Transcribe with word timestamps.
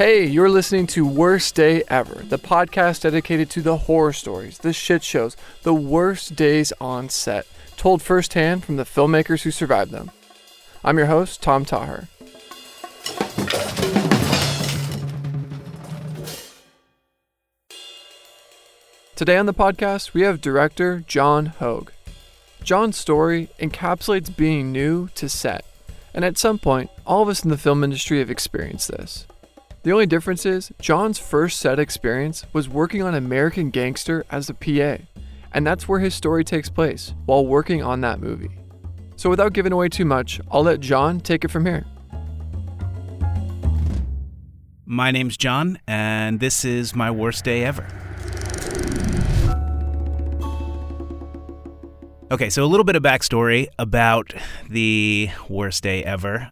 Hey, 0.00 0.24
you're 0.24 0.48
listening 0.48 0.86
to 0.86 1.06
Worst 1.06 1.54
Day 1.54 1.82
Ever, 1.88 2.22
the 2.22 2.38
podcast 2.38 3.02
dedicated 3.02 3.50
to 3.50 3.60
the 3.60 3.76
horror 3.76 4.14
stories, 4.14 4.56
the 4.56 4.72
shit 4.72 5.04
shows, 5.04 5.36
the 5.62 5.74
worst 5.74 6.34
days 6.34 6.72
on 6.80 7.10
set, 7.10 7.46
told 7.76 8.00
firsthand 8.00 8.64
from 8.64 8.76
the 8.76 8.84
filmmakers 8.84 9.42
who 9.42 9.50
survived 9.50 9.90
them. 9.90 10.10
I'm 10.82 10.96
your 10.96 11.08
host, 11.08 11.42
Tom 11.42 11.66
Taher. 11.66 12.08
Today 19.16 19.36
on 19.36 19.44
the 19.44 19.52
podcast, 19.52 20.14
we 20.14 20.22
have 20.22 20.40
director 20.40 21.04
John 21.06 21.44
Hogue. 21.44 21.90
John's 22.62 22.96
story 22.96 23.50
encapsulates 23.60 24.34
being 24.34 24.72
new 24.72 25.08
to 25.08 25.28
set, 25.28 25.66
and 26.14 26.24
at 26.24 26.38
some 26.38 26.58
point, 26.58 26.88
all 27.06 27.20
of 27.20 27.28
us 27.28 27.44
in 27.44 27.50
the 27.50 27.58
film 27.58 27.84
industry 27.84 28.18
have 28.20 28.30
experienced 28.30 28.88
this. 28.88 29.26
The 29.82 29.92
only 29.92 30.04
difference 30.04 30.44
is, 30.44 30.70
John's 30.78 31.18
first 31.18 31.58
set 31.58 31.78
experience 31.78 32.44
was 32.52 32.68
working 32.68 33.02
on 33.02 33.14
American 33.14 33.70
Gangster 33.70 34.26
as 34.30 34.50
a 34.50 34.54
PA, 34.54 35.02
and 35.52 35.66
that's 35.66 35.88
where 35.88 36.00
his 36.00 36.14
story 36.14 36.44
takes 36.44 36.68
place 36.68 37.14
while 37.24 37.46
working 37.46 37.82
on 37.82 38.02
that 38.02 38.20
movie. 38.20 38.50
So 39.16 39.30
without 39.30 39.54
giving 39.54 39.72
away 39.72 39.88
too 39.88 40.04
much, 40.04 40.38
I'll 40.50 40.64
let 40.64 40.80
John 40.80 41.18
take 41.18 41.44
it 41.44 41.50
from 41.50 41.64
here. 41.64 41.86
My 44.84 45.10
name's 45.10 45.38
John, 45.38 45.78
and 45.86 46.40
this 46.40 46.62
is 46.66 46.94
my 46.94 47.10
worst 47.10 47.42
day 47.44 47.64
ever. 47.64 47.86
Okay, 52.30 52.50
so 52.50 52.62
a 52.64 52.66
little 52.66 52.84
bit 52.84 52.96
of 52.96 53.02
backstory 53.02 53.68
about 53.78 54.34
the 54.68 55.30
worst 55.48 55.82
day 55.82 56.04
ever. 56.04 56.50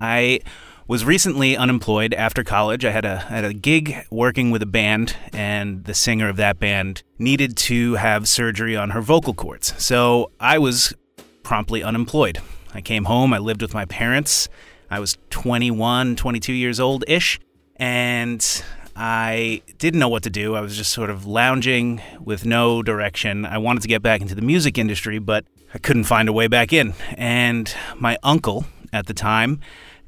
I 0.00 0.40
was 0.88 1.04
recently 1.04 1.56
unemployed 1.56 2.14
after 2.14 2.44
college. 2.44 2.84
I 2.84 2.90
had 2.90 3.04
a 3.04 3.18
had 3.18 3.44
a 3.44 3.52
gig 3.52 4.06
working 4.10 4.50
with 4.50 4.62
a 4.62 4.66
band, 4.66 5.16
and 5.32 5.84
the 5.84 5.94
singer 5.94 6.28
of 6.28 6.36
that 6.36 6.58
band 6.58 7.02
needed 7.18 7.56
to 7.56 7.94
have 7.94 8.28
surgery 8.28 8.76
on 8.76 8.90
her 8.90 9.00
vocal 9.00 9.34
cords. 9.34 9.74
So 9.82 10.30
I 10.38 10.58
was 10.58 10.94
promptly 11.42 11.82
unemployed. 11.82 12.40
I 12.74 12.80
came 12.80 13.04
home. 13.04 13.32
I 13.32 13.38
lived 13.38 13.62
with 13.62 13.74
my 13.74 13.84
parents. 13.84 14.48
I 14.90 15.00
was 15.00 15.18
21, 15.30 16.14
22 16.14 16.52
years 16.52 16.78
old 16.78 17.04
ish, 17.08 17.40
and 17.76 18.62
I 18.94 19.62
didn't 19.78 19.98
know 19.98 20.08
what 20.08 20.22
to 20.22 20.30
do. 20.30 20.54
I 20.54 20.60
was 20.60 20.76
just 20.76 20.92
sort 20.92 21.10
of 21.10 21.26
lounging 21.26 22.00
with 22.20 22.46
no 22.46 22.82
direction. 22.82 23.44
I 23.44 23.58
wanted 23.58 23.82
to 23.82 23.88
get 23.88 24.02
back 24.02 24.20
into 24.20 24.34
the 24.34 24.42
music 24.42 24.78
industry, 24.78 25.18
but 25.18 25.44
I 25.74 25.78
couldn't 25.78 26.04
find 26.04 26.28
a 26.28 26.32
way 26.32 26.46
back 26.46 26.72
in. 26.72 26.94
And 27.16 27.74
my 27.96 28.16
uncle 28.22 28.64
at 28.96 29.06
the 29.06 29.14
time 29.14 29.60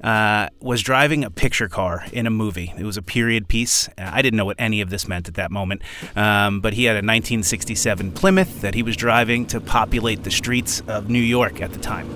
uh, 0.03 0.48
was 0.61 0.83
driving 0.83 1.25
a 1.25 1.31
picture 1.31 1.69
car 1.69 2.05
in 2.12 2.27
a 2.27 2.31
movie. 2.31 2.72
It 2.78 2.84
was 2.84 2.97
a 2.97 3.03
period 3.03 3.48
piece. 3.48 3.89
I 3.98 4.22
didn't 4.22 4.36
know 4.36 4.45
what 4.45 4.56
any 4.58 4.80
of 4.80 4.91
this 4.91 5.08
meant 5.08 5.28
at 5.28 5.34
that 5.34 5.50
moment, 5.50 5.83
um, 6.17 6.61
but 6.61 6.75
he 6.75 6.84
had 6.84 6.92
a 6.92 6.98
1967 6.98 8.12
Plymouth 8.12 8.61
that 8.61 8.75
he 8.75 8.83
was 8.83 8.97
driving 8.97 9.47
to 9.47 9.61
populate 9.61 10.25
the 10.25 10.30
streets 10.30 10.83
of 10.86 11.11
New 11.11 11.20
York 11.20 11.61
at 11.61 11.72
the 11.72 11.80
time. 11.80 12.08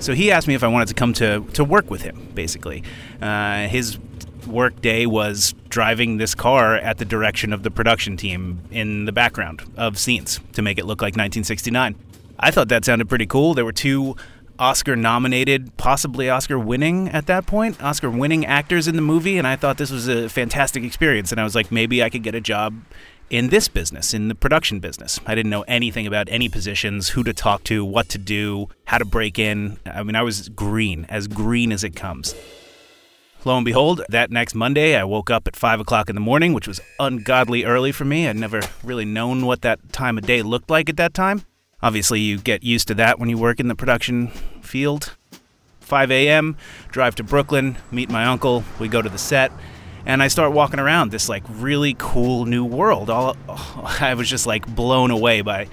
So 0.00 0.14
he 0.14 0.30
asked 0.32 0.48
me 0.48 0.54
if 0.54 0.64
I 0.64 0.68
wanted 0.68 0.88
to 0.88 0.94
come 0.94 1.12
to, 1.14 1.40
to 1.52 1.62
work 1.62 1.90
with 1.90 2.00
him, 2.00 2.28
basically. 2.34 2.82
Uh, 3.20 3.68
his 3.68 3.98
work 4.46 4.80
day 4.80 5.04
was 5.04 5.54
driving 5.68 6.16
this 6.16 6.34
car 6.34 6.76
at 6.76 6.96
the 6.96 7.04
direction 7.04 7.52
of 7.52 7.62
the 7.62 7.70
production 7.70 8.16
team 8.16 8.62
in 8.70 9.04
the 9.04 9.12
background 9.12 9.62
of 9.76 9.98
scenes 9.98 10.40
to 10.54 10.62
make 10.62 10.78
it 10.78 10.86
look 10.86 11.02
like 11.02 11.12
1969. 11.12 11.94
I 12.38 12.50
thought 12.50 12.68
that 12.70 12.86
sounded 12.86 13.10
pretty 13.10 13.26
cool. 13.26 13.52
There 13.52 13.66
were 13.66 13.72
two 13.72 14.16
Oscar 14.60 14.94
nominated, 14.94 15.74
possibly 15.78 16.28
Oscar 16.28 16.58
winning 16.58 17.08
at 17.08 17.26
that 17.26 17.46
point, 17.46 17.82
Oscar 17.82 18.10
winning 18.10 18.44
actors 18.44 18.86
in 18.86 18.94
the 18.94 19.00
movie, 19.00 19.38
and 19.38 19.46
I 19.46 19.56
thought 19.56 19.78
this 19.78 19.90
was 19.90 20.06
a 20.06 20.28
fantastic 20.28 20.84
experience. 20.84 21.32
And 21.32 21.40
I 21.40 21.44
was 21.44 21.54
like, 21.54 21.72
maybe 21.72 22.02
I 22.02 22.10
could 22.10 22.22
get 22.22 22.34
a 22.34 22.42
job 22.42 22.74
in 23.30 23.48
this 23.48 23.68
business, 23.68 24.12
in 24.12 24.28
the 24.28 24.34
production 24.34 24.78
business. 24.78 25.18
I 25.24 25.34
didn't 25.34 25.48
know 25.48 25.62
anything 25.62 26.06
about 26.06 26.28
any 26.28 26.50
positions, 26.50 27.08
who 27.08 27.24
to 27.24 27.32
talk 27.32 27.64
to, 27.64 27.86
what 27.86 28.10
to 28.10 28.18
do, 28.18 28.68
how 28.84 28.98
to 28.98 29.06
break 29.06 29.38
in. 29.38 29.78
I 29.86 30.02
mean, 30.02 30.14
I 30.14 30.22
was 30.22 30.50
green, 30.50 31.06
as 31.08 31.26
green 31.26 31.72
as 31.72 31.82
it 31.82 31.96
comes. 31.96 32.34
Lo 33.46 33.56
and 33.56 33.64
behold, 33.64 34.02
that 34.10 34.30
next 34.30 34.54
Monday, 34.54 34.94
I 34.94 35.04
woke 35.04 35.30
up 35.30 35.48
at 35.48 35.56
5 35.56 35.80
o'clock 35.80 36.10
in 36.10 36.14
the 36.14 36.20
morning, 36.20 36.52
which 36.52 36.68
was 36.68 36.82
ungodly 36.98 37.64
early 37.64 37.92
for 37.92 38.04
me. 38.04 38.28
I'd 38.28 38.36
never 38.36 38.60
really 38.84 39.06
known 39.06 39.46
what 39.46 39.62
that 39.62 39.90
time 39.90 40.18
of 40.18 40.26
day 40.26 40.42
looked 40.42 40.68
like 40.68 40.90
at 40.90 40.98
that 40.98 41.14
time. 41.14 41.46
Obviously, 41.82 42.20
you 42.20 42.36
get 42.36 42.62
used 42.62 42.88
to 42.88 42.94
that 42.94 43.18
when 43.18 43.30
you 43.30 43.38
work 43.38 43.58
in 43.58 43.68
the 43.68 43.74
production 43.74 44.30
field. 44.64 45.14
5 45.80 46.10
a.m., 46.12 46.56
drive 46.90 47.16
to 47.16 47.24
Brooklyn, 47.24 47.76
meet 47.90 48.10
my 48.10 48.26
uncle, 48.26 48.62
we 48.78 48.86
go 48.86 49.02
to 49.02 49.08
the 49.08 49.18
set, 49.18 49.50
and 50.06 50.22
I 50.22 50.28
start 50.28 50.52
walking 50.52 50.78
around 50.78 51.10
this 51.10 51.28
like 51.28 51.42
really 51.48 51.96
cool 51.98 52.46
new 52.46 52.64
world. 52.64 53.10
All 53.10 53.36
I 53.48 54.14
was 54.14 54.28
just 54.28 54.46
like 54.46 54.72
blown 54.72 55.10
away 55.10 55.42
by 55.42 55.68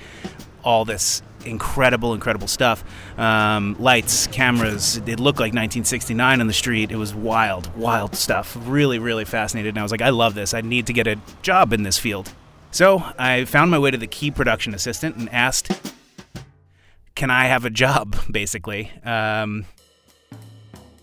all 0.63 0.85
this 0.85 1.21
incredible, 1.45 2.13
incredible 2.13 2.47
stuff. 2.47 2.83
Um, 3.17 3.75
lights, 3.79 4.27
cameras. 4.27 4.97
It 4.97 5.19
looked 5.19 5.39
like 5.39 5.53
1969 5.53 6.41
on 6.41 6.47
the 6.47 6.53
street. 6.53 6.91
It 6.91 6.97
was 6.97 7.15
wild, 7.15 7.73
wild 7.75 8.15
stuff. 8.15 8.57
Really, 8.61 8.99
really 8.99 9.25
fascinated. 9.25 9.69
And 9.69 9.79
I 9.79 9.83
was 9.83 9.91
like, 9.91 10.01
I 10.01 10.09
love 10.09 10.35
this. 10.35 10.53
I 10.53 10.61
need 10.61 10.87
to 10.87 10.93
get 10.93 11.07
a 11.07 11.17
job 11.41 11.73
in 11.73 11.83
this 11.83 11.97
field. 11.97 12.33
So 12.71 13.03
I 13.17 13.45
found 13.45 13.71
my 13.71 13.79
way 13.79 13.91
to 13.91 13.97
the 13.97 14.07
key 14.07 14.29
production 14.29 14.73
assistant 14.73 15.15
and 15.15 15.29
asked 15.31 15.71
can 17.17 17.31
I 17.31 17.45
have 17.45 17.65
a 17.65 17.69
job, 17.69 18.15
basically? 18.31 18.91
Um, 19.03 19.65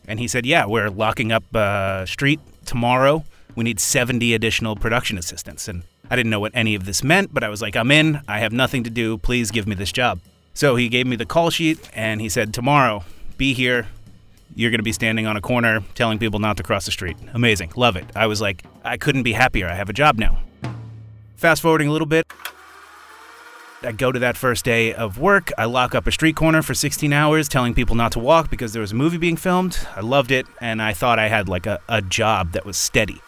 and 0.07 0.19
he 0.19 0.29
said, 0.29 0.47
yeah, 0.47 0.65
we're 0.65 0.89
locking 0.89 1.33
up 1.33 1.45
uh, 1.55 2.07
street 2.07 2.41
tomorrow. 2.65 3.25
We 3.57 3.65
need 3.65 3.81
70 3.81 4.33
additional 4.33 4.77
production 4.77 5.19
assistants. 5.19 5.69
And 5.69 5.83
I 6.11 6.17
didn't 6.17 6.31
know 6.31 6.41
what 6.41 6.53
any 6.55 6.75
of 6.75 6.87
this 6.87 7.03
meant, 7.03 7.35
but 7.35 7.43
I 7.43 7.49
was 7.49 7.61
like, 7.61 7.77
I'm 7.77 7.91
in. 7.91 8.21
I 8.29 8.39
have 8.39 8.53
nothing 8.53 8.85
to 8.85 8.91
do. 8.91 9.19
Please 9.19 9.51
give 9.51 9.67
me 9.67 9.75
this 9.75 9.93
job. 9.93 10.21
So 10.55 10.77
he 10.77 10.89
gave 10.89 11.07
me 11.07 11.17
the 11.17 11.27
call 11.27 11.51
sheet 11.51 11.91
and 11.95 12.21
he 12.21 12.29
said, 12.29 12.55
tomorrow, 12.55 13.05
be 13.37 13.53
here. 13.53 13.89
You're 14.55 14.71
going 14.71 14.79
to 14.79 14.85
be 14.85 14.93
standing 14.93 15.27
on 15.27 15.37
a 15.37 15.41
corner 15.41 15.83
telling 15.97 16.21
people 16.21 16.39
not 16.39 16.57
to 16.59 16.63
cross 16.63 16.85
the 16.85 16.93
street. 16.93 17.17
Amazing. 17.33 17.73
Love 17.75 17.97
it. 17.97 18.05
I 18.15 18.29
was 18.29 18.41
like, 18.41 18.63
I 18.85 18.99
couldn't 18.99 19.25
be 19.25 19.33
happier. 19.33 19.69
I 19.69 19.75
have 19.75 19.89
a 19.89 19.93
job 19.93 20.17
now. 20.17 20.39
Fast 21.35 21.61
forwarding 21.61 21.89
a 21.89 21.93
little 21.93 22.07
bit, 22.07 22.25
I 23.85 23.93
go 23.93 24.11
to 24.11 24.19
that 24.21 24.37
first 24.37 24.65
day 24.65 24.95
of 24.95 25.19
work. 25.19 25.51
I 25.59 25.67
lock 25.67 25.95
up 25.95 26.07
a 26.07 26.13
street 26.13 26.37
corner 26.37 26.63
for 26.63 26.75
16 26.75 27.13
hours, 27.13 27.49
telling 27.49 27.75
people 27.75 27.95
not 27.95 28.13
to 28.13 28.19
walk 28.19 28.51
because 28.51 28.73
there 28.73 28.81
was 28.81 28.93
a 28.93 28.95
movie 28.95 29.19
being 29.19 29.37
filmed. 29.37 29.79
I 29.95 30.01
loved 30.01 30.31
it, 30.31 30.47
and 30.61 30.81
I 30.81 30.93
thought 30.93 31.19
I 31.19 31.29
had 31.29 31.49
like 31.49 31.67
a, 31.67 31.81
a 31.89 32.01
job 32.01 32.53
that 32.53 32.65
was 32.65 32.77
steady. 32.77 33.21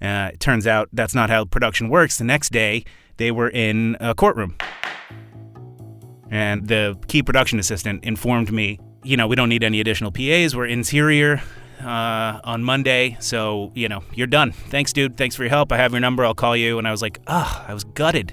Uh, 0.00 0.30
it 0.32 0.40
turns 0.40 0.66
out 0.66 0.88
that's 0.92 1.14
not 1.14 1.30
how 1.30 1.44
production 1.44 1.88
works. 1.88 2.18
The 2.18 2.24
next 2.24 2.50
day, 2.50 2.84
they 3.16 3.30
were 3.30 3.48
in 3.48 3.96
a 4.00 4.14
courtroom. 4.14 4.56
And 6.30 6.66
the 6.66 6.98
key 7.08 7.22
production 7.22 7.58
assistant 7.58 8.04
informed 8.04 8.50
me, 8.50 8.80
you 9.04 9.16
know, 9.16 9.26
we 9.26 9.36
don't 9.36 9.48
need 9.48 9.62
any 9.62 9.80
additional 9.80 10.10
PAs. 10.10 10.56
We're 10.56 10.66
interior 10.66 11.42
uh, 11.84 12.40
on 12.44 12.64
Monday. 12.64 13.16
So, 13.20 13.70
you 13.74 13.88
know, 13.88 14.02
you're 14.14 14.26
done. 14.26 14.52
Thanks, 14.52 14.92
dude. 14.92 15.16
Thanks 15.16 15.36
for 15.36 15.42
your 15.42 15.50
help. 15.50 15.72
I 15.72 15.76
have 15.76 15.92
your 15.92 16.00
number. 16.00 16.24
I'll 16.24 16.34
call 16.34 16.56
you. 16.56 16.78
And 16.78 16.88
I 16.88 16.90
was 16.90 17.02
like, 17.02 17.20
ah, 17.26 17.64
I 17.68 17.74
was 17.74 17.84
gutted. 17.84 18.32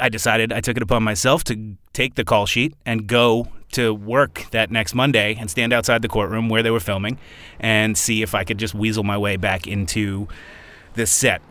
I 0.00 0.08
decided 0.08 0.52
I 0.52 0.60
took 0.60 0.76
it 0.76 0.82
upon 0.82 1.02
myself 1.02 1.44
to 1.44 1.76
take 1.92 2.14
the 2.14 2.24
call 2.24 2.46
sheet 2.46 2.74
and 2.84 3.06
go 3.06 3.48
to 3.72 3.92
work 3.94 4.46
that 4.52 4.70
next 4.70 4.94
Monday 4.94 5.36
and 5.38 5.50
stand 5.50 5.72
outside 5.72 6.02
the 6.02 6.08
courtroom 6.08 6.48
where 6.48 6.62
they 6.62 6.70
were 6.70 6.80
filming 6.80 7.18
and 7.58 7.96
see 7.96 8.22
if 8.22 8.34
I 8.34 8.44
could 8.44 8.58
just 8.58 8.74
weasel 8.74 9.02
my 9.02 9.18
way 9.18 9.36
back 9.36 9.66
into 9.66 10.28
this 10.94 11.10
set. 11.10 11.42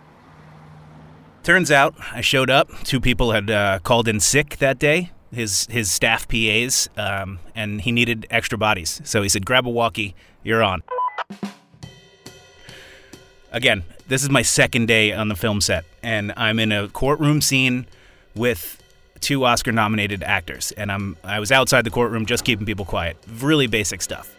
Turns 1.44 1.70
out 1.70 1.94
I 2.12 2.22
showed 2.22 2.50
up. 2.50 2.70
Two 2.84 3.00
people 3.00 3.32
had 3.32 3.52
uh, 3.52 3.80
called 3.84 4.08
in 4.08 4.20
sick 4.20 4.58
that 4.58 4.80
day, 4.80 5.12
his 5.32 5.68
his 5.70 5.92
staff 5.92 6.28
PAs, 6.28 6.90
um, 6.98 7.40
and 7.54 7.82
he 7.82 7.92
needed 7.92 8.26
extra 8.32 8.58
bodies. 8.58 9.02
So 9.04 9.22
he 9.22 9.30
said, 9.30 9.46
"Grab 9.46 9.68
a 9.68 9.70
walkie, 9.70 10.16
you're 10.44 10.64
on." 10.64 10.82
Again, 13.52 13.84
this 14.08 14.24
is 14.24 14.30
my 14.30 14.42
second 14.42 14.88
day 14.88 15.14
on 15.14 15.28
the 15.28 15.36
film 15.36 15.62
set, 15.62 15.86
and 16.02 16.34
I'm 16.36 16.58
in 16.58 16.72
a 16.72 16.90
courtroom 16.90 17.42
scene 17.42 17.86
with 18.36 18.82
two 19.22 19.46
Oscar 19.46 19.72
nominated 19.72 20.22
actors 20.24 20.72
and 20.74 20.92
I'm 20.92 21.18
I 21.24 21.40
was 21.40 21.52
outside 21.52 21.84
the 21.84 21.90
courtroom 21.90 22.26
just 22.26 22.44
keeping 22.44 22.66
people 22.66 22.86
quiet. 22.86 23.18
Really 23.40 23.68
basic 23.68 24.02
stuff. 24.02 24.36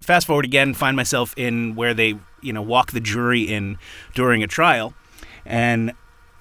Fast 0.00 0.26
forward 0.26 0.44
again, 0.44 0.74
find 0.74 0.96
myself 0.96 1.32
in 1.36 1.74
where 1.74 1.94
they, 1.94 2.18
you 2.40 2.52
know, 2.52 2.62
walk 2.62 2.92
the 2.92 3.00
jury 3.00 3.42
in 3.42 3.78
during 4.14 4.42
a 4.42 4.46
trial 4.46 4.94
and 5.46 5.92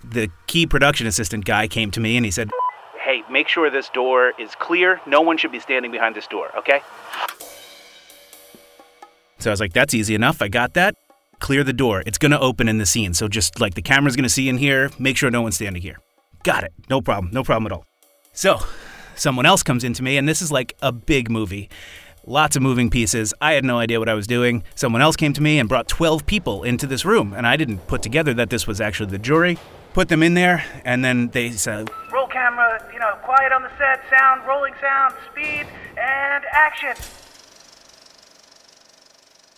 the 0.03 0.29
key 0.47 0.65
production 0.65 1.07
assistant 1.07 1.45
guy 1.45 1.67
came 1.67 1.91
to 1.91 1.99
me 1.99 2.17
and 2.17 2.25
he 2.25 2.31
said, 2.31 2.49
"Hey, 2.99 3.23
make 3.29 3.47
sure 3.47 3.69
this 3.69 3.89
door 3.89 4.33
is 4.39 4.55
clear. 4.55 4.99
No 5.05 5.21
one 5.21 5.37
should 5.37 5.51
be 5.51 5.59
standing 5.59 5.91
behind 5.91 6.15
this 6.15 6.27
door, 6.27 6.49
okay?" 6.57 6.81
So 9.39 9.49
I 9.49 9.53
was 9.53 9.59
like, 9.59 9.73
"That's 9.73 9.93
easy 9.93 10.15
enough. 10.15 10.41
I 10.41 10.47
got 10.47 10.73
that." 10.73 10.95
Clear 11.41 11.65
the 11.65 11.73
door. 11.73 12.03
It's 12.05 12.17
going 12.17 12.31
to 12.31 12.39
open 12.39 12.69
in 12.69 12.77
the 12.77 12.85
scene. 12.85 13.13
So 13.13 13.27
just 13.27 13.59
like 13.59 13.73
the 13.73 13.81
camera's 13.81 14.15
going 14.15 14.23
to 14.23 14.29
see 14.29 14.47
in 14.47 14.57
here, 14.57 14.89
make 14.97 15.17
sure 15.17 15.29
no 15.29 15.41
one's 15.41 15.55
standing 15.55 15.81
here. 15.81 15.97
Got 16.43 16.63
it. 16.63 16.71
No 16.89 17.01
problem. 17.01 17.33
No 17.33 17.43
problem 17.43 17.65
at 17.65 17.73
all. 17.73 17.85
So 18.31 18.59
someone 19.15 19.45
else 19.45 19.63
comes 19.63 19.83
into 19.83 20.01
me, 20.03 20.15
and 20.17 20.29
this 20.29 20.41
is 20.41 20.51
like 20.51 20.77
a 20.81 20.93
big 20.93 21.29
movie. 21.29 21.69
Lots 22.25 22.55
of 22.55 22.61
moving 22.61 22.89
pieces. 22.89 23.33
I 23.41 23.53
had 23.53 23.65
no 23.65 23.79
idea 23.79 23.99
what 23.99 24.07
I 24.07 24.13
was 24.13 24.27
doing. 24.27 24.63
Someone 24.75 25.01
else 25.01 25.15
came 25.15 25.33
to 25.33 25.41
me 25.41 25.59
and 25.59 25.67
brought 25.67 25.87
12 25.87 26.25
people 26.25 26.63
into 26.63 26.85
this 26.85 27.03
room, 27.03 27.33
and 27.33 27.47
I 27.47 27.57
didn't 27.57 27.79
put 27.87 28.03
together 28.03 28.33
that 28.35 28.51
this 28.51 28.67
was 28.67 28.79
actually 28.79 29.09
the 29.09 29.17
jury. 29.17 29.57
Put 29.93 30.07
them 30.07 30.23
in 30.23 30.35
there, 30.35 30.63
and 30.85 31.03
then 31.03 31.29
they 31.29 31.51
said, 31.51 31.89
Roll 32.13 32.27
camera, 32.27 32.87
you 32.93 32.99
know, 32.99 33.15
quiet 33.23 33.51
on 33.51 33.63
the 33.63 33.71
set, 33.77 34.01
sound, 34.09 34.47
rolling 34.47 34.73
sound, 34.79 35.15
speed, 35.31 35.65
and 35.97 36.45
action. 36.53 36.93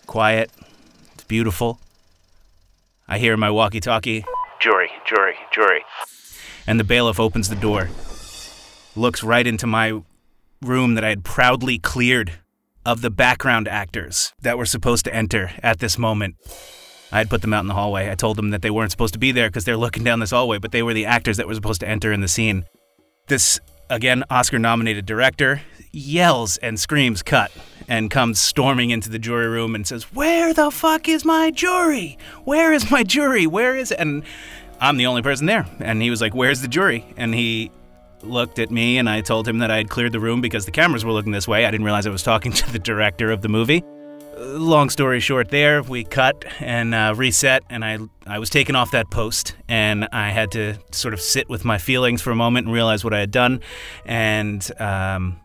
Quiet. 0.06 0.50
It's 1.24 1.28
beautiful. 1.30 1.80
I 3.08 3.18
hear 3.18 3.34
my 3.38 3.48
walkie 3.48 3.80
talkie, 3.80 4.26
Jury, 4.60 4.90
jury, 5.06 5.36
jury. 5.50 5.82
And 6.66 6.78
the 6.78 6.84
bailiff 6.84 7.18
opens 7.18 7.48
the 7.48 7.56
door, 7.56 7.88
looks 8.94 9.22
right 9.22 9.46
into 9.46 9.66
my 9.66 10.02
room 10.60 10.96
that 10.96 11.04
I 11.04 11.08
had 11.08 11.24
proudly 11.24 11.78
cleared 11.78 12.32
of 12.84 13.00
the 13.00 13.08
background 13.08 13.68
actors 13.68 14.34
that 14.42 14.58
were 14.58 14.66
supposed 14.66 15.06
to 15.06 15.14
enter 15.14 15.52
at 15.62 15.78
this 15.78 15.96
moment. 15.96 16.36
I 17.10 17.16
had 17.16 17.30
put 17.30 17.40
them 17.40 17.54
out 17.54 17.60
in 17.60 17.68
the 17.68 17.74
hallway. 17.74 18.10
I 18.10 18.16
told 18.16 18.36
them 18.36 18.50
that 18.50 18.60
they 18.60 18.70
weren't 18.70 18.90
supposed 18.90 19.14
to 19.14 19.18
be 19.18 19.32
there 19.32 19.48
because 19.48 19.64
they're 19.64 19.78
looking 19.78 20.04
down 20.04 20.20
this 20.20 20.32
hallway, 20.32 20.58
but 20.58 20.72
they 20.72 20.82
were 20.82 20.92
the 20.92 21.06
actors 21.06 21.38
that 21.38 21.46
were 21.46 21.54
supposed 21.54 21.80
to 21.80 21.88
enter 21.88 22.12
in 22.12 22.20
the 22.20 22.28
scene. 22.28 22.66
This, 23.28 23.60
again, 23.88 24.24
Oscar 24.28 24.58
nominated 24.58 25.06
director 25.06 25.62
yells 25.90 26.58
and 26.58 26.78
screams, 26.78 27.22
cut, 27.22 27.50
and 27.88 28.10
comes 28.10 28.40
storming 28.40 28.90
into 28.90 29.08
the 29.08 29.18
jury 29.18 29.48
room 29.48 29.74
and 29.74 29.86
says, 29.86 30.04
Where 30.14 30.52
the 30.52 30.70
fuck 30.70 31.08
is 31.08 31.24
my 31.24 31.50
jury? 31.50 32.18
Where 32.44 32.72
is 32.72 32.90
my 32.90 33.02
jury? 33.02 33.46
Where 33.46 33.76
is 33.76 33.90
it? 33.90 33.98
And 33.98 34.24
I'm 34.80 34.96
the 34.96 35.06
only 35.06 35.22
person 35.22 35.46
there. 35.46 35.66
And 35.80 36.02
he 36.02 36.10
was 36.10 36.20
like, 36.20 36.34
Where's 36.34 36.60
the 36.60 36.68
jury? 36.68 37.04
And 37.16 37.34
he 37.34 37.70
looked 38.22 38.58
at 38.58 38.70
me 38.70 38.98
and 38.98 39.08
I 39.08 39.20
told 39.20 39.46
him 39.46 39.58
that 39.58 39.70
I 39.70 39.76
had 39.76 39.90
cleared 39.90 40.12
the 40.12 40.20
room 40.20 40.40
because 40.40 40.64
the 40.64 40.70
cameras 40.70 41.04
were 41.04 41.12
looking 41.12 41.32
this 41.32 41.46
way. 41.46 41.66
I 41.66 41.70
didn't 41.70 41.84
realize 41.84 42.06
I 42.06 42.10
was 42.10 42.22
talking 42.22 42.52
to 42.52 42.72
the 42.72 42.78
director 42.78 43.30
of 43.30 43.42
the 43.42 43.48
movie. 43.48 43.84
Long 44.36 44.90
story 44.90 45.20
short, 45.20 45.50
there 45.50 45.82
we 45.82 46.02
cut 46.02 46.44
and 46.58 46.92
uh, 46.92 47.14
reset, 47.16 47.62
and 47.70 47.84
I 47.84 47.98
I 48.26 48.40
was 48.40 48.50
taken 48.50 48.74
off 48.74 48.90
that 48.90 49.08
post, 49.08 49.54
and 49.68 50.08
I 50.10 50.30
had 50.30 50.50
to 50.52 50.74
sort 50.90 51.14
of 51.14 51.20
sit 51.20 51.48
with 51.48 51.64
my 51.64 51.78
feelings 51.78 52.20
for 52.20 52.32
a 52.32 52.34
moment 52.34 52.66
and 52.66 52.74
realize 52.74 53.04
what 53.04 53.14
I 53.14 53.20
had 53.20 53.30
done. 53.30 53.60
And 54.04 54.68
um, 54.80 55.38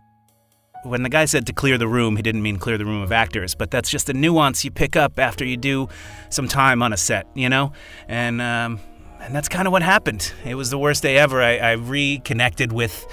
when 0.83 1.03
the 1.03 1.09
guy 1.09 1.25
said 1.25 1.45
to 1.47 1.53
clear 1.53 1.77
the 1.77 1.87
room, 1.87 2.15
he 2.15 2.21
didn't 2.21 2.41
mean 2.41 2.57
clear 2.57 2.77
the 2.77 2.85
room 2.85 3.01
of 3.01 3.11
actors, 3.11 3.55
but 3.55 3.71
that's 3.71 3.89
just 3.89 4.09
a 4.09 4.13
nuance 4.13 4.63
you 4.63 4.71
pick 4.71 4.95
up 4.95 5.19
after 5.19 5.45
you 5.45 5.57
do 5.57 5.89
some 6.29 6.47
time 6.47 6.81
on 6.81 6.93
a 6.93 6.97
set, 6.97 7.27
you 7.33 7.49
know. 7.49 7.73
And 8.07 8.41
um, 8.41 8.79
and 9.19 9.35
that's 9.35 9.49
kind 9.49 9.67
of 9.67 9.71
what 9.71 9.81
happened. 9.81 10.31
It 10.45 10.55
was 10.55 10.69
the 10.69 10.77
worst 10.77 11.03
day 11.03 11.17
ever. 11.17 11.41
I, 11.41 11.57
I 11.57 11.71
reconnected 11.73 12.71
with 12.71 13.05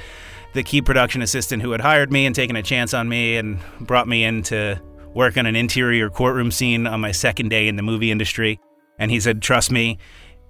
the 0.54 0.62
key 0.62 0.80
production 0.80 1.20
assistant 1.22 1.62
who 1.62 1.72
had 1.72 1.80
hired 1.80 2.12
me 2.12 2.24
and 2.26 2.34
taken 2.34 2.56
a 2.56 2.62
chance 2.62 2.94
on 2.94 3.08
me 3.08 3.36
and 3.36 3.58
brought 3.80 4.08
me 4.08 4.24
in 4.24 4.42
to 4.44 4.80
work 5.14 5.36
on 5.36 5.46
an 5.46 5.56
interior 5.56 6.08
courtroom 6.08 6.50
scene 6.50 6.86
on 6.86 7.00
my 7.00 7.10
second 7.10 7.48
day 7.48 7.68
in 7.68 7.76
the 7.76 7.82
movie 7.82 8.10
industry. 8.10 8.60
And 8.98 9.10
he 9.10 9.20
said, 9.20 9.42
Trust 9.42 9.70
me, 9.70 9.98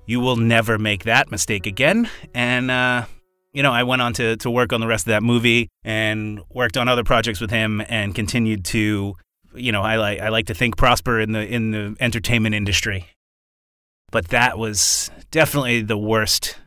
you 0.05 0.21
will 0.21 0.37
never 0.37 0.79
make 0.79 1.05
that 1.05 1.31
mistake 1.31 1.67
again. 1.67 2.09
And, 2.35 2.71
uh, 2.71 3.07
you 3.57 3.63
know, 3.63 3.73
I 3.73 3.85
went 3.85 4.03
on 4.03 4.13
to, 4.13 4.37
to 4.37 4.51
work 4.51 4.75
on 4.75 4.83
the 4.83 4.87
rest 4.87 5.07
of 5.07 5.13
that 5.13 5.23
movie 5.23 5.71
and 5.83 6.43
worked 6.51 6.77
on 6.77 6.89
other 6.89 7.05
projects 7.05 7.41
with 7.41 7.51
him 7.51 7.83
and 7.89 8.15
continued 8.15 8.67
to, 8.67 9.17
you 9.55 9.73
know, 9.73 9.81
I 9.81 9.97
like 9.97 10.21
I 10.21 10.29
like 10.29 10.49
to 10.49 10.55
think 10.55 10.77
prosper 10.77 11.19
in 11.19 11.33
the 11.33 11.41
in 11.41 11.71
the 11.71 11.97
entertainment 11.99 12.55
industry. 12.55 13.07
But 14.13 14.29
that 14.29 14.59
was 14.59 15.11
definitely 15.31 15.81
the 15.81 15.97
worst 15.97 16.59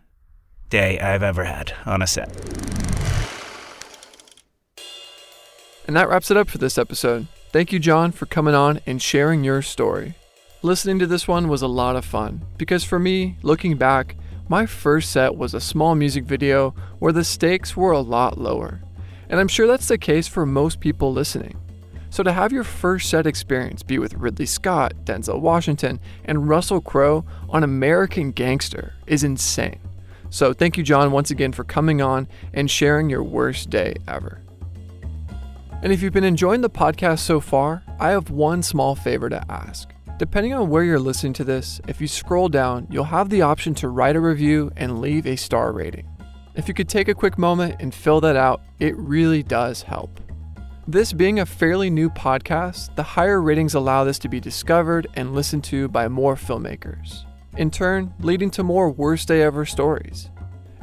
day 0.72 1.00
I've 1.00 1.22
ever 1.22 1.44
had 1.44 1.76
on 1.86 2.02
a 2.02 2.08
set. 2.08 2.30
And 5.86 5.96
that 5.96 6.10
wraps 6.10 6.32
it 6.32 6.38
up 6.38 6.50
for 6.50 6.58
this 6.58 6.80
episode. 6.80 7.28
Thank 7.52 7.72
you, 7.72 7.78
John, 7.78 8.12
for 8.12 8.26
coming 8.26 8.56
on 8.56 8.80
and 8.88 9.00
sharing 9.00 9.44
your 9.44 9.62
story. 9.62 10.16
Listening 10.64 10.98
to 10.98 11.06
this 11.06 11.28
one 11.28 11.50
was 11.50 11.62
a 11.62 11.68
lot 11.68 11.96
of 11.96 12.04
fun 12.04 12.42
because 12.58 12.84
for 12.84 12.98
me, 12.98 13.38
looking 13.44 13.78
back, 13.78 14.16
my 14.50 14.66
first 14.66 15.12
set 15.12 15.36
was 15.36 15.54
a 15.54 15.62
small 15.62 15.94
music 15.94 16.26
video 16.26 16.72
where 16.98 17.14
the 17.14 17.24
stakes 17.24 17.78
were 17.78 17.92
a 17.92 18.00
lot 18.00 18.40
lower. 18.40 18.82
And 19.30 19.40
I'm 19.40 19.48
sure 19.48 19.68
that's 19.68 19.88
the 19.88 20.00
case 20.00 20.28
for 20.28 20.44
most 20.44 20.80
people 20.80 21.14
listening. 21.14 21.56
So 22.10 22.24
to 22.24 22.34
have 22.34 22.52
your 22.52 22.64
first 22.64 23.12
set 23.12 23.28
experience 23.28 23.84
be 23.84 24.00
with 24.00 24.16
Ridley 24.16 24.48
Scott, 24.48 24.94
Denzel 25.06 25.40
Washington, 25.40 26.00
and 26.26 26.50
Russell 26.50 26.82
Crowe 26.82 27.24
on 27.48 27.64
American 27.64 28.32
Gangster 28.32 28.96
is 29.06 29.24
insane. 29.24 29.80
So 30.32 30.52
thank 30.52 30.78
you, 30.78 30.84
John, 30.84 31.12
once 31.12 31.30
again 31.30 31.52
for 31.52 31.64
coming 31.64 32.02
on 32.02 32.28
and 32.52 32.72
sharing 32.72 33.08
your 33.08 33.24
worst 33.24 33.70
day 33.70 33.98
ever. 34.08 34.42
And 35.84 35.94
if 35.94 36.02
you've 36.02 36.12
been 36.12 36.24
enjoying 36.24 36.62
the 36.62 36.72
podcast 36.72 37.20
so 37.20 37.40
far, 37.40 37.84
I 38.00 38.10
have 38.10 38.32
one 38.32 38.64
small 38.64 38.96
favor 38.96 39.30
to 39.30 39.46
ask. 39.48 39.90
Depending 40.20 40.54
on 40.54 40.68
where 40.68 40.84
you're 40.84 41.00
listening 41.00 41.32
to 41.32 41.46
this, 41.46 41.80
if 41.88 42.02
you 42.02 42.08
scroll 42.08 42.50
down, 42.50 42.86
you'll 42.92 43.06
have 43.06 43.30
the 43.30 43.42
option 43.42 43.74
to 43.76 43.88
write 43.88 44.18
a 44.18 44.20
review 44.20 44.70
and 44.76 45.00
leave 45.00 45.26
a 45.26 45.38
star 45.38 45.72
rating. 45.72 46.10
If 46.56 46.68
you 46.68 46.74
could 46.74 46.90
take 46.90 47.08
a 47.08 47.16
quick 47.16 47.38
moment 47.38 47.78
and 47.80 47.96
fill 47.96 48.20
that 48.20 48.36
out, 48.36 48.62
it 48.80 48.98
really 48.98 49.44
does 49.44 49.82
help. 49.82 50.20
This 50.90 51.14
being 51.14 51.40
a 51.40 51.46
fairly 51.46 51.90
new 51.90 52.10
podcast, 52.10 52.94
the 52.98 53.04
higher 53.04 53.42
ratings 53.42 53.76
allow 53.76 54.04
this 54.04 54.20
to 54.20 54.28
be 54.28 54.42
discovered 54.42 55.08
and 55.14 55.34
listened 55.34 55.64
to 55.66 55.88
by 55.88 56.10
more 56.10 56.36
filmmakers, 56.36 57.24
in 57.56 57.72
turn, 57.72 58.14
leading 58.20 58.52
to 58.52 58.62
more 58.64 58.92
worst 58.92 59.30
day 59.30 59.42
ever 59.42 59.66
stories. 59.66 60.32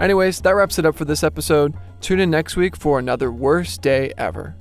Anyways, 0.01 0.41
that 0.41 0.55
wraps 0.55 0.79
it 0.79 0.87
up 0.87 0.97
for 0.97 1.05
this 1.05 1.23
episode. 1.23 1.75
Tune 2.01 2.21
in 2.21 2.31
next 2.31 2.57
week 2.57 2.75
for 2.75 2.99
another 2.99 3.31
worst 3.31 3.83
day 3.83 4.15
ever. 4.17 4.57